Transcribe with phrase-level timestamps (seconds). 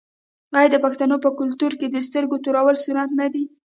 [0.57, 3.45] آیا د پښتنو په کلتور کې د سترګو تورول سنت نه دي؟